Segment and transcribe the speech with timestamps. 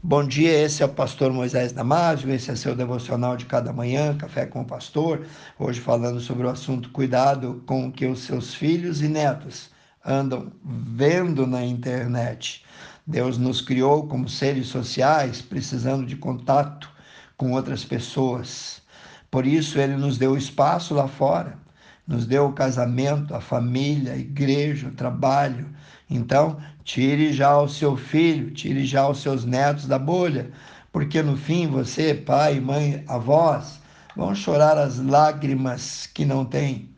[0.00, 4.16] Bom dia, esse é o pastor Moisés Damásio, esse é seu devocional de cada manhã,
[4.16, 5.26] Café com o Pastor.
[5.58, 9.70] Hoje falando sobre o assunto cuidado com o que os seus filhos e netos
[10.06, 12.64] andam vendo na internet.
[13.04, 16.88] Deus nos criou como seres sociais, precisando de contato
[17.36, 18.80] com outras pessoas.
[19.28, 21.58] Por isso ele nos deu espaço lá fora,
[22.06, 25.68] nos deu o casamento, a família, a igreja, o trabalho.
[26.10, 30.50] Então, tire já o seu filho, tire já os seus netos da bolha,
[30.90, 33.80] porque no fim você, pai, mãe, avós,
[34.16, 36.88] vão chorar as lágrimas que não têm.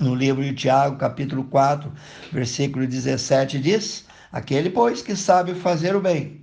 [0.00, 1.92] No livro de Tiago, capítulo 4,
[2.32, 6.40] versículo 17, diz: Aquele, pois, que sabe fazer o bem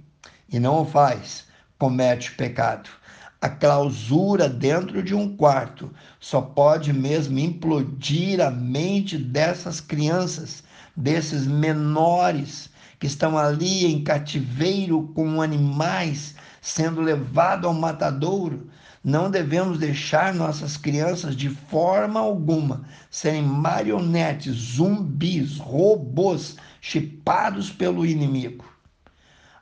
[0.51, 1.47] e não o faz,
[1.79, 2.98] comete pecado
[3.41, 5.89] a clausura dentro de um quarto
[6.19, 10.61] só pode mesmo implodir a mente dessas crianças,
[10.93, 18.69] desses menores que estão ali em cativeiro com animais, sendo levados ao matadouro.
[19.01, 28.65] Não devemos deixar nossas crianças de forma alguma serem marionetes, zumbis, robôs chipados pelo inimigo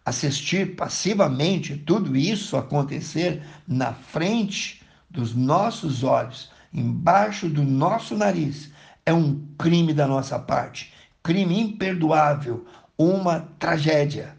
[0.07, 8.71] assistir passivamente tudo isso acontecer na frente dos nossos olhos, embaixo do nosso nariz,
[9.05, 12.65] é um crime da nossa parte, crime imperdoável,
[12.97, 14.37] uma tragédia.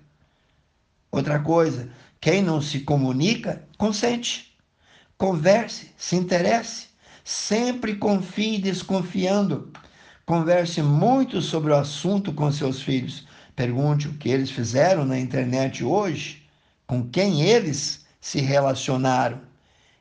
[1.13, 4.57] Outra coisa, quem não se comunica, consente.
[5.19, 6.87] Converse, se interesse,
[7.23, 9.71] sempre confie desconfiando.
[10.25, 15.83] Converse muito sobre o assunto com seus filhos Pergunte o que eles fizeram na internet
[15.83, 16.45] hoje,
[16.87, 19.41] com quem eles se relacionaram.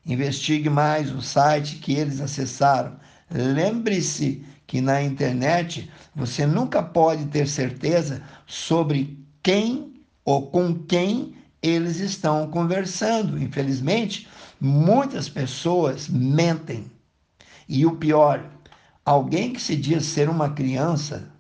[0.06, 3.00] Investigue mais o site que eles acessaram.
[3.32, 12.00] Lembre-se que na internet você nunca pode ter certeza sobre quem ou com quem eles
[12.00, 13.42] estão conversando.
[13.42, 14.28] Infelizmente,
[14.62, 16.86] muitas pessoas mentem.
[17.68, 18.52] E o pior,
[19.04, 21.36] alguém que se diz ser uma criança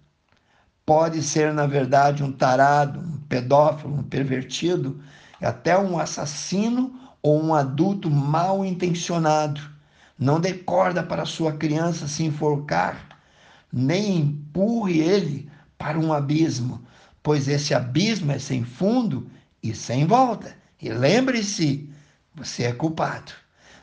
[0.88, 5.02] pode ser, na verdade, um tarado, um pedófilo, um pervertido,
[5.42, 9.59] até um assassino ou um adulto mal intencionado.
[10.18, 13.20] Não dê corda para sua criança se enforcar,
[13.72, 16.81] nem empurre ele para um abismo,
[17.22, 19.30] pois esse abismo é sem fundo
[19.62, 20.56] e sem volta.
[20.81, 21.90] E lembre-se,
[22.34, 23.34] você é culpado.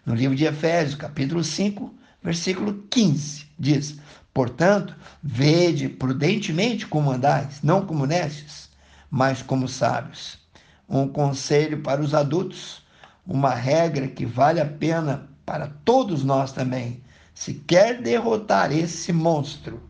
[0.06, 3.98] No livro de Efésios, capítulo 5, versículo 15, diz:
[4.34, 8.68] Portanto, vede prudentemente como andais, não como nestes,
[9.08, 10.40] mas como sábios.
[10.88, 12.82] Um conselho para os adultos,
[13.24, 17.00] uma regra que vale a pena para todos nós também.
[17.32, 19.80] Se quer derrotar esse monstro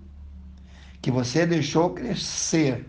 [1.01, 2.87] que você deixou crescer,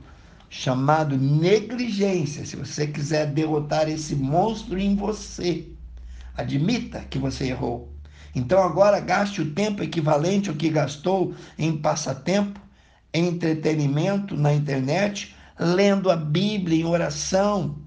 [0.49, 5.69] chamado negligência, se você quiser derrotar esse monstro em você,
[6.35, 7.94] admita que você errou
[8.35, 12.59] então agora gaste o tempo equivalente ao que gastou em passatempo,
[13.13, 17.77] em entretenimento na internet, lendo a Bíblia em oração.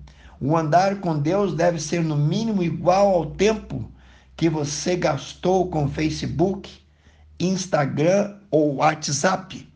[0.40, 3.92] O andar com Deus deve ser no mínimo igual ao tempo
[4.34, 6.80] que você gastou com Facebook,
[7.38, 9.68] Instagram ou WhatsApp.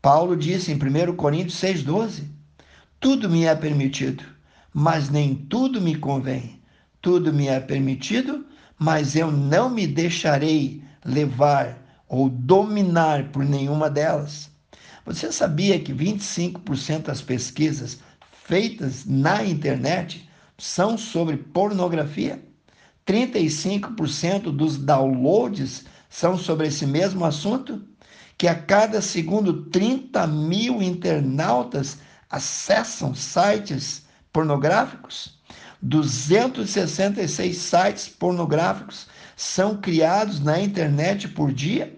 [0.00, 2.28] Paulo disse em 1 Coríntios 6,12:
[2.98, 4.24] Tudo me é permitido,
[4.72, 6.57] mas nem tudo me convém.
[7.08, 8.44] Tudo me é permitido,
[8.78, 14.50] mas eu não me deixarei levar ou dominar por nenhuma delas.
[15.06, 17.98] Você sabia que 25% das pesquisas
[18.44, 22.44] feitas na internet são sobre pornografia?
[23.06, 27.82] 35% dos downloads são sobre esse mesmo assunto?
[28.36, 35.37] Que a cada segundo 30 mil internautas acessam sites pornográficos?
[35.80, 39.06] 266 sites pornográficos
[39.36, 41.96] são criados na internet por dia,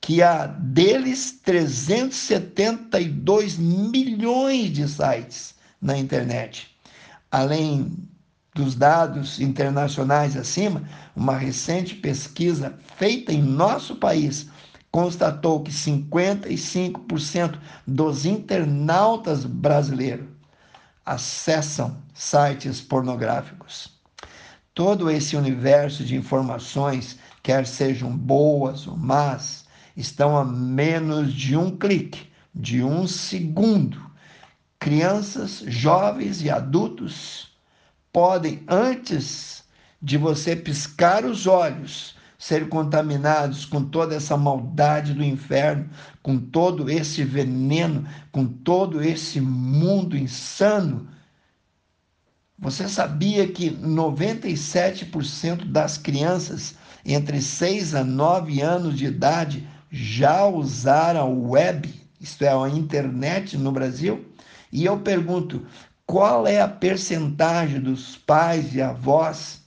[0.00, 6.70] que há deles 372 milhões de sites na internet.
[7.30, 7.96] Além
[8.54, 14.48] dos dados internacionais acima, uma recente pesquisa feita em nosso país
[14.92, 20.35] constatou que 55% dos internautas brasileiros
[21.06, 23.96] acessam sites pornográficos.
[24.74, 29.64] Todo esse universo de informações, quer sejam boas ou más,
[29.96, 34.04] estão a menos de um clique, de um segundo.
[34.78, 37.52] Crianças, jovens e adultos
[38.12, 39.64] podem, antes
[40.02, 45.88] de você piscar os olhos, ser contaminados com toda essa maldade do inferno,
[46.22, 51.08] com todo esse veneno, com todo esse mundo insano.
[52.58, 56.74] Você sabia que 97% das crianças
[57.04, 63.56] entre 6 a 9 anos de idade já usaram o web, isto é, a internet
[63.56, 64.24] no Brasil?
[64.72, 65.66] E eu pergunto,
[66.06, 69.60] qual é a percentagem dos pais e avós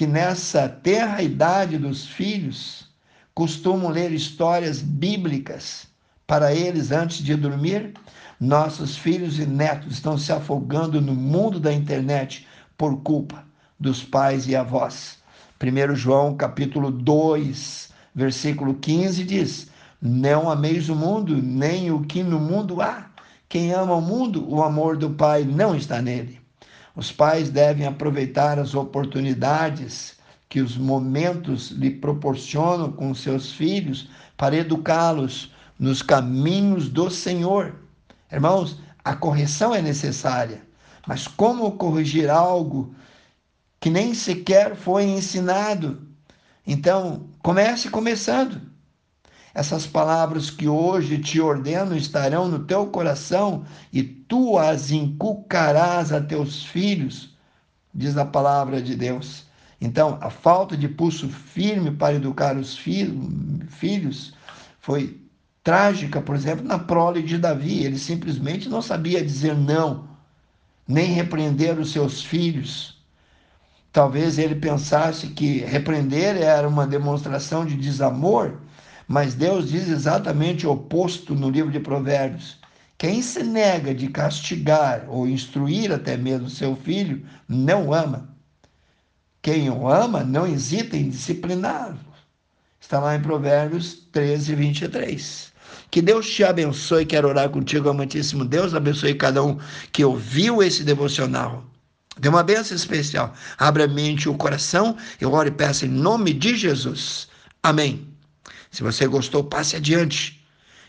[0.00, 2.88] que nessa terra idade dos filhos
[3.34, 5.88] costumam ler histórias bíblicas
[6.26, 7.92] para eles antes de dormir?
[8.40, 12.46] Nossos filhos e netos estão se afogando no mundo da internet
[12.78, 13.44] por culpa
[13.78, 15.18] dos pais e avós.
[15.62, 19.68] 1 João capítulo 2, versículo 15 diz:
[20.00, 23.04] Não ameis o mundo, nem o que no mundo há.
[23.50, 26.40] Quem ama o mundo, o amor do Pai não está nele.
[26.94, 34.56] Os pais devem aproveitar as oportunidades que os momentos lhe proporcionam com seus filhos para
[34.56, 37.76] educá-los nos caminhos do Senhor.
[38.30, 40.62] Irmãos, a correção é necessária,
[41.06, 42.94] mas como corrigir algo
[43.80, 46.06] que nem sequer foi ensinado.
[46.66, 48.69] Então, comece começando.
[49.54, 56.20] Essas palavras que hoje te ordeno estarão no teu coração e tu as inculcarás a
[56.20, 57.36] teus filhos,
[57.92, 59.46] diz a palavra de Deus.
[59.80, 64.34] Então, a falta de pulso firme para educar os filhos
[64.78, 65.20] foi
[65.64, 67.84] trágica, por exemplo, na prole de Davi.
[67.84, 70.08] Ele simplesmente não sabia dizer não,
[70.86, 73.00] nem repreender os seus filhos.
[73.92, 78.58] Talvez ele pensasse que repreender era uma demonstração de desamor,
[79.10, 82.58] mas Deus diz exatamente o oposto no livro de Provérbios.
[82.96, 88.28] Quem se nega de castigar ou instruir até mesmo seu filho, não ama.
[89.42, 91.98] Quem o ama, não hesita em discipliná-lo.
[92.80, 95.52] Está lá em Provérbios 13, 23.
[95.90, 97.04] Que Deus te abençoe.
[97.04, 98.74] Quero orar contigo, amantíssimo Deus.
[98.76, 99.58] Abençoe cada um
[99.90, 101.64] que ouviu esse devocional.
[102.16, 103.34] Dê uma bênção especial.
[103.58, 104.96] Abra a mente e o coração.
[105.20, 107.26] Eu oro e peço em nome de Jesus.
[107.60, 108.08] Amém.
[108.70, 110.44] Se você gostou, passe adiante.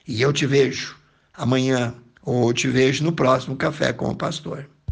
[0.07, 0.97] E eu te vejo
[1.33, 4.69] amanhã ou te vejo no próximo Café com o Pastor.